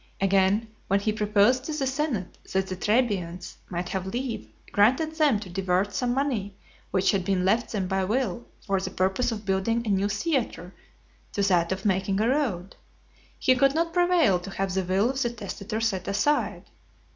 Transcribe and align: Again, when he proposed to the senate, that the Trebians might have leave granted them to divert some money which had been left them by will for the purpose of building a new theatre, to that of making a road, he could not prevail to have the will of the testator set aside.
Again, 0.19 0.67
when 0.87 0.99
he 0.99 1.13
proposed 1.13 1.63
to 1.65 1.73
the 1.73 1.85
senate, 1.85 2.35
that 2.53 2.65
the 2.65 2.75
Trebians 2.75 3.57
might 3.69 3.89
have 3.89 4.07
leave 4.07 4.49
granted 4.71 5.13
them 5.17 5.39
to 5.41 5.47
divert 5.47 5.93
some 5.93 6.11
money 6.11 6.57
which 6.89 7.11
had 7.11 7.23
been 7.23 7.45
left 7.45 7.71
them 7.71 7.87
by 7.87 8.03
will 8.03 8.47
for 8.65 8.81
the 8.81 8.89
purpose 8.89 9.31
of 9.31 9.45
building 9.45 9.85
a 9.85 9.91
new 9.91 10.09
theatre, 10.09 10.73
to 11.33 11.43
that 11.43 11.71
of 11.71 11.85
making 11.85 12.19
a 12.19 12.27
road, 12.27 12.75
he 13.37 13.53
could 13.55 13.75
not 13.75 13.93
prevail 13.93 14.39
to 14.39 14.49
have 14.49 14.73
the 14.73 14.83
will 14.83 15.11
of 15.11 15.21
the 15.21 15.29
testator 15.29 15.79
set 15.79 16.07
aside. 16.07 16.71